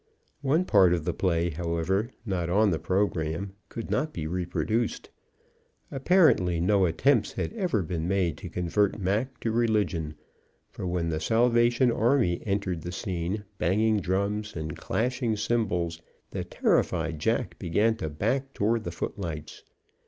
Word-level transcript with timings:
One 0.41 0.65
part 0.65 0.95
of 0.95 1.05
the 1.05 1.13
play, 1.13 1.51
however, 1.51 2.09
not 2.25 2.49
on 2.49 2.71
the 2.71 2.79
program, 2.79 3.53
could 3.69 3.91
not 3.91 4.13
be 4.13 4.25
reproduced. 4.25 5.11
Apparently 5.91 6.59
no 6.59 6.87
attempts 6.87 7.33
had 7.33 7.53
ever 7.53 7.83
been 7.83 8.07
made 8.07 8.35
to 8.39 8.49
convert 8.49 8.97
Mac 8.97 9.39
to 9.41 9.51
religion, 9.51 10.15
for 10.71 10.87
when 10.87 11.09
the 11.09 11.19
Salvation 11.19 11.91
Army 11.91 12.41
entered 12.47 12.81
the 12.81 12.91
scene, 12.91 13.43
banging 13.59 13.99
drums 13.99 14.55
and 14.55 14.75
clashing 14.75 15.37
cymbals, 15.37 16.01
the 16.31 16.43
terrified 16.43 17.19
jack 17.19 17.59
began 17.59 17.95
to 17.97 18.09
back 18.09 18.53
toward 18.55 18.85
the 18.85 18.91
footlights. 18.91 19.61